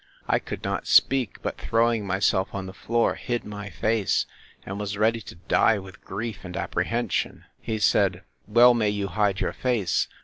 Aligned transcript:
I 0.27 0.39
could 0.39 0.63
not 0.63 0.87
speak; 0.87 1.43
but 1.43 1.59
throwing 1.59 2.07
myself 2.07 2.55
on 2.55 2.65
the 2.65 2.73
floor, 2.73 3.13
hid 3.13 3.45
my 3.45 3.69
face, 3.69 4.25
and 4.65 4.79
was 4.79 4.97
ready 4.97 5.21
to 5.21 5.35
die 5.35 5.77
with 5.77 6.03
grief 6.03 6.39
and 6.43 6.57
apprehension.—He 6.57 7.77
said, 7.77 8.23
Well 8.47 8.73
may 8.73 8.89
you 8.89 9.09
hide 9.09 9.41
your 9.41 9.53
face! 9.53 10.07